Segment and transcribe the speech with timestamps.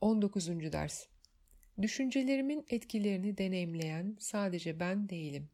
[0.00, 0.72] 19.
[0.72, 1.06] Ders
[1.82, 5.50] Düşüncelerimin etkilerini deneyimleyen sadece ben değilim.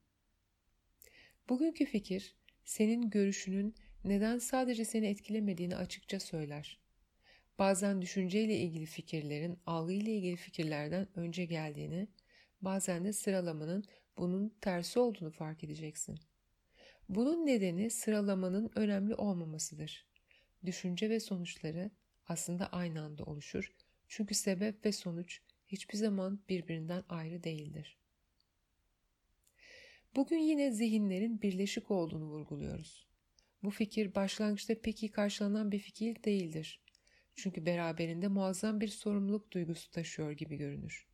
[1.49, 6.79] Bugünkü fikir, senin görüşünün neden sadece seni etkilemediğini açıkça söyler.
[7.59, 12.09] Bazen düşünceyle ilgili fikirlerin algıyla ilgili fikirlerden önce geldiğini,
[12.61, 13.85] bazen de sıralamanın
[14.17, 16.19] bunun tersi olduğunu fark edeceksin.
[17.09, 20.07] Bunun nedeni sıralamanın önemli olmamasıdır.
[20.67, 21.91] Düşünce ve sonuçları
[22.29, 23.73] aslında aynı anda oluşur
[24.17, 27.99] çünkü sebep ve sonuç hiçbir zaman birbirinden ayrı değildir.
[30.17, 33.07] Bugün yine zihinlerin birleşik olduğunu vurguluyoruz.
[33.63, 36.81] Bu fikir başlangıçta pek iyi karşılanan bir fikir değildir.
[37.35, 41.07] Çünkü beraberinde muazzam bir sorumluluk duygusu taşıyor gibi görünür.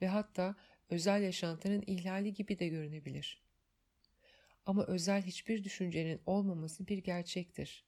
[0.00, 0.56] Ve hatta
[0.90, 3.42] özel yaşantının ihlali gibi de görünebilir.
[4.66, 7.84] Ama özel hiçbir düşüncenin olmaması bir gerçektir.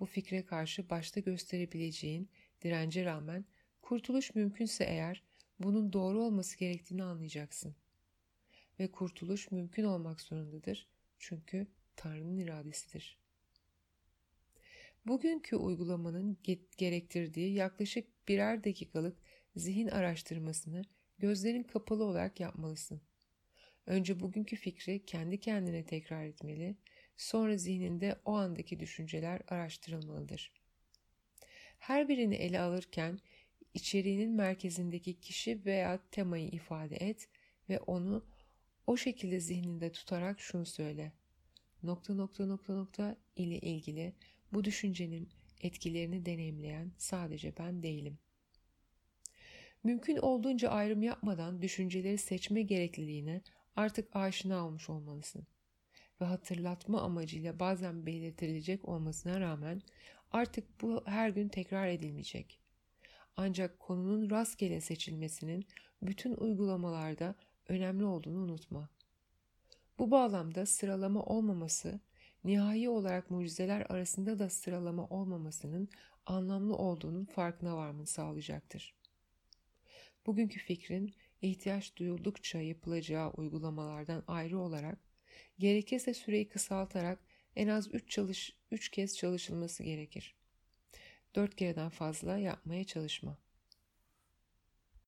[0.00, 2.30] Bu fikre karşı başta gösterebileceğin
[2.62, 3.44] dirence rağmen
[3.86, 5.22] kurtuluş mümkünse eğer
[5.58, 7.76] bunun doğru olması gerektiğini anlayacaksın.
[8.80, 13.18] Ve kurtuluş mümkün olmak zorundadır çünkü Tanrı'nın iradesidir.
[15.06, 16.38] Bugünkü uygulamanın
[16.76, 19.18] gerektirdiği yaklaşık birer dakikalık
[19.56, 20.82] zihin araştırmasını
[21.18, 23.00] gözlerin kapalı olarak yapmalısın.
[23.86, 26.76] Önce bugünkü fikri kendi kendine tekrar etmeli,
[27.16, 30.52] sonra zihninde o andaki düşünceler araştırılmalıdır.
[31.78, 33.20] Her birini ele alırken
[33.76, 37.28] içeriğinin merkezindeki kişi veya temayı ifade et
[37.68, 38.24] ve onu
[38.86, 41.12] o şekilde zihninde tutarak şunu söyle.
[41.82, 44.14] Nokta nokta nokta nokta ile ilgili
[44.52, 45.28] bu düşüncenin
[45.60, 48.18] etkilerini deneyimleyen sadece ben değilim.
[49.84, 53.42] Mümkün olduğunca ayrım yapmadan düşünceleri seçme gerekliliğine
[53.76, 55.46] artık aşina olmuş olmalısın.
[56.20, 59.82] Ve hatırlatma amacıyla bazen belirtilecek olmasına rağmen
[60.32, 62.65] artık bu her gün tekrar edilmeyecek.
[63.36, 65.66] Ancak konunun rastgele seçilmesinin
[66.02, 67.34] bütün uygulamalarda
[67.68, 68.88] önemli olduğunu unutma.
[69.98, 72.00] Bu bağlamda sıralama olmaması,
[72.44, 75.88] nihai olarak mucizeler arasında da sıralama olmamasının
[76.26, 78.94] anlamlı olduğunun farkına varmanı sağlayacaktır.
[80.26, 84.98] Bugünkü fikrin ihtiyaç duyuldukça yapılacağı uygulamalardan ayrı olarak,
[85.58, 87.18] gerekirse süreyi kısaltarak
[87.56, 90.34] en az 3 çalış 3 kez çalışılması gerekir.
[91.36, 93.38] 4 kereden fazla yapmaya çalışma.